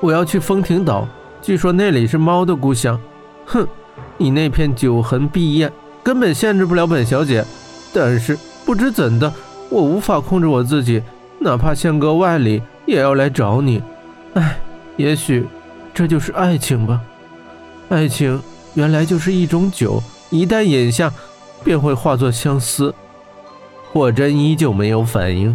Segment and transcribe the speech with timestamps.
[0.00, 1.06] 我要去风亭岛，
[1.42, 2.98] 据说那里是猫的故乡。
[3.44, 3.66] 哼，
[4.16, 5.70] 你那片酒痕碧艳，
[6.02, 7.44] 根本限制不了本小姐。
[7.92, 9.30] 但是不知怎的，
[9.68, 11.02] 我无法控制我自己，
[11.38, 13.82] 哪怕相隔万里，也要来找你。
[14.34, 14.58] 唉，
[14.96, 15.46] 也许
[15.92, 17.00] 这就是爱情吧。
[17.90, 18.40] 爱情
[18.72, 21.12] 原来就是一种酒，一旦饮下，
[21.62, 22.94] 便会化作相思。
[23.92, 25.54] 霍真依旧没有反应。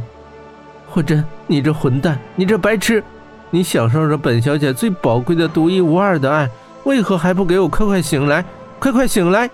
[0.87, 3.03] 霍真，你这混蛋，你这白痴！
[3.51, 6.49] 你享受着本小姐最宝贵的独一无二的爱，
[6.83, 8.43] 为何还不给我快快醒来？
[8.79, 9.49] 快快醒来！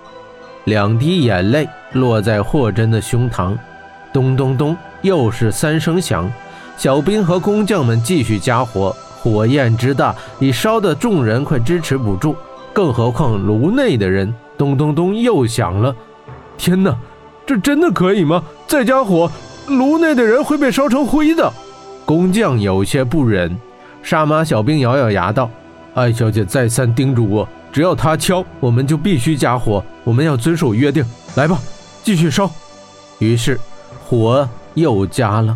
[0.65, 3.55] 两滴眼泪落在霍真的胸膛，
[4.11, 6.31] 咚咚咚，又是三声响。
[6.77, 12.35] 小兵和工匠们继续加火，火焰之大，已烧得众人快支持不住。
[12.73, 15.95] 更何况炉内的人，咚咚咚，又响了。
[16.57, 16.95] 天哪，
[17.45, 18.43] 这真的可以吗？
[18.65, 19.31] 再加火，
[19.67, 21.51] 炉内的人会被烧成灰的。
[22.05, 23.55] 工匠有些不忍。
[24.03, 25.49] 杀马小兵咬咬牙道
[25.93, 29.83] ：“艾小姐再三叮嘱我，只要他敲，我们就必须加火。
[30.03, 31.05] 我们要遵守约定。
[31.35, 31.59] 来吧，
[32.03, 32.49] 继续烧。”
[33.19, 33.59] 于是
[34.03, 35.55] 火又加了，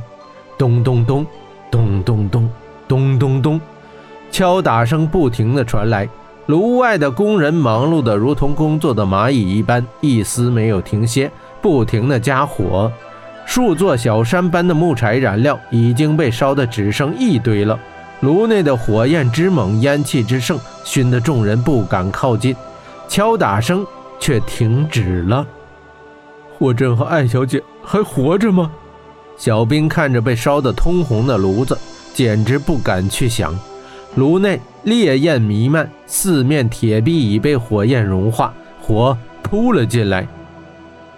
[0.57, 1.25] 咚咚咚，
[1.71, 2.49] 咚咚咚，
[2.87, 3.61] 咚咚咚，
[4.31, 6.07] 敲打声不停的传来。
[6.45, 12.91] 炉外的工人忙碌的如同工作的蚂蚁一般，一丝没有停歇，不停的加火。
[13.47, 17.77] 数座小山般的木柴燃料已经被烧得只剩一堆了。
[18.21, 22.55] 炉内的火焰之猛，烟气之盛，熏得众人不敢靠近。
[23.07, 23.85] 敲打声
[24.19, 25.45] 却停止了。
[26.57, 28.71] 霍震和艾小姐还活着吗？
[29.37, 31.77] 小兵看着被烧得通红的炉子，
[32.13, 33.53] 简直不敢去想。
[34.15, 40.25] 炉内烈焰弥漫，四面铁壁已被火焰融化，火扑了进来。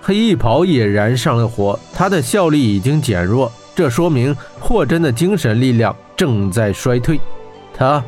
[0.01, 5.95] 黑衣袍也燃上了火，他的效力已经减弱，这说明霍真的精神力量。
[6.15, 7.19] 正在衰退，
[7.71, 8.03] 他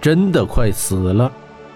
[0.00, 1.30] 真的快死了。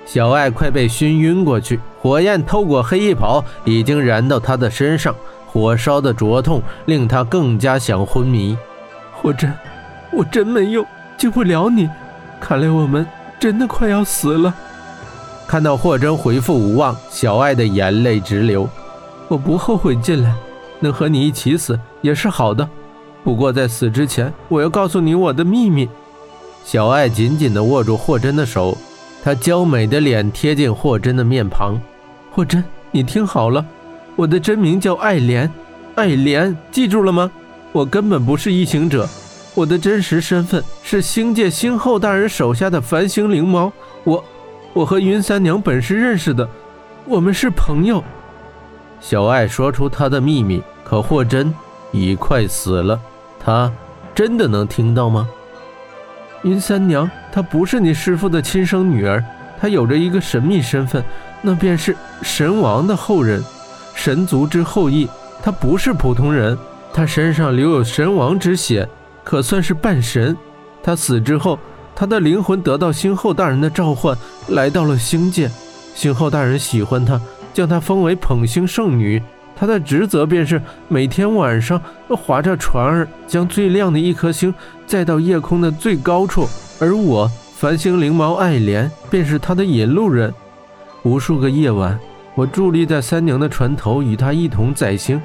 [0.05, 5.15] 小爱快被熏晕过去，火焰透过黑衣袍，已经燃到他的身上，
[5.47, 8.59] 火烧的灼痛令他更加想昏迷。
[9.13, 9.53] 霍真，
[10.13, 10.85] 我真没用
[11.17, 11.89] 救不了你，
[12.41, 13.07] 看来我们
[13.39, 14.53] 真的快要死了。
[15.47, 18.69] 看到霍真回复无望，小爱的眼泪直流。
[19.29, 20.35] 我不后悔进来，
[20.81, 22.69] 能和你一起死也是好的。
[23.27, 25.89] 不过在死之前，我要告诉你我的秘密。
[26.65, 28.79] 小爱紧紧地握住霍真的手，
[29.21, 31.77] 她娇美的脸贴近霍真的面庞。
[32.31, 33.67] 霍真，你听好了，
[34.15, 35.53] 我的真名叫爱莲，
[35.97, 37.29] 爱莲，记住了吗？
[37.73, 39.09] 我根本不是异行者，
[39.57, 43.73] 我的真实身份是星界星后大人手下的繁星灵猫。
[44.05, 44.25] 我，
[44.73, 46.49] 我和云三娘本是认识的，
[47.05, 48.05] 我们是朋友。
[49.01, 51.53] 小爱说出她的秘密，可霍真
[51.91, 52.97] 已快死了。
[53.47, 53.71] 他
[54.13, 55.29] 真的能听到吗？
[56.43, 59.25] 云三娘，她不是你师父的亲生女儿，
[59.61, 61.05] 她有着一个神秘身份，
[61.43, 63.41] 那便是神王的后人，
[63.95, 65.09] 神族之后裔。
[65.45, 66.59] 她不是普通人，
[66.93, 68.89] 她身上留有神王之血，
[69.23, 70.37] 可算是半神。
[70.83, 71.57] 她死之后，
[71.95, 74.19] 她的灵魂得到星后大人的召唤，
[74.49, 75.49] 来到了星界。
[75.95, 77.21] 星后大人喜欢她，
[77.55, 79.23] 将她封为捧星圣女。
[79.59, 81.81] 他的职责便是每天晚上
[82.11, 84.55] 划着船儿，将最亮的一颗星
[84.87, 86.47] 载到夜空的最高处，
[86.79, 90.33] 而我繁星灵毛爱莲便是他的引路人。
[91.03, 91.99] 无数个夜晚，
[92.35, 95.21] 我伫立在三娘的船头，与他一同载星。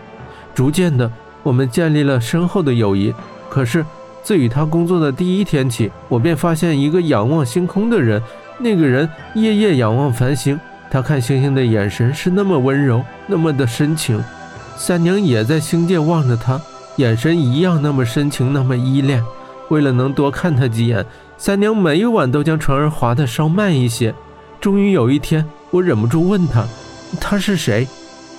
[0.56, 1.12] 逐渐的，
[1.44, 3.14] 我们建立了深厚的友谊。
[3.50, 3.86] 可是，
[4.24, 8.22] 自与他工作的第一天起，我便发现一个仰望星空的人，
[8.60, 10.58] 那个人夜夜仰望繁星。
[10.92, 14.22] 他看星星的眼神是那么温柔，那么的深情。
[14.76, 16.60] 三娘也在星界望着他，
[16.98, 19.24] 眼神一样那么深情，那么依恋。
[19.70, 21.06] 为了能多看他几眼，
[21.38, 24.14] 三娘每一晚都将船儿划得稍慢一些。
[24.60, 26.68] 终于有一天，我忍不住问他
[27.22, 27.88] ：“他是谁？”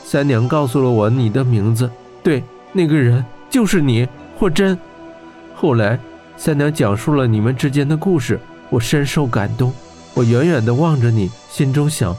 [0.05, 1.91] 三娘告诉了我你的名字。
[2.23, 4.79] 对，那个人就是你，霍真。
[5.55, 5.99] 后来，
[6.37, 8.39] 三娘讲述了你们之间的故事，
[8.69, 9.72] 我深受感动。
[10.13, 12.15] 我远远地望着你，心中想。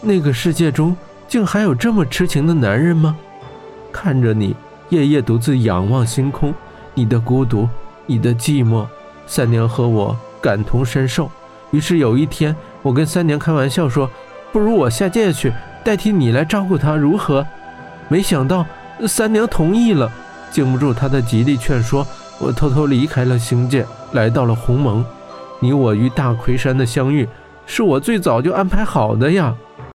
[0.00, 0.96] 那个世界中
[1.26, 3.16] 竟还有这么痴情的男人吗？
[3.90, 4.54] 看着你
[4.90, 6.54] 夜夜独自仰望星空，
[6.94, 7.68] 你的孤独，
[8.04, 8.86] 你的寂寞，
[9.26, 11.30] 三娘和我感同身受。
[11.70, 14.08] 于是有一天，我跟三娘开玩笑说
[14.52, 15.52] ：“不如我下界去，
[15.82, 17.44] 代替你来照顾她，如何？”
[18.08, 18.64] 没想到
[19.08, 20.10] 三娘同意了。
[20.50, 22.06] 经不住她的极力劝说，
[22.38, 25.04] 我偷偷离开了星界，来到了鸿蒙。
[25.58, 27.26] 你我与大魁山的相遇。
[27.68, 29.52] 是我最早就安排好的呀。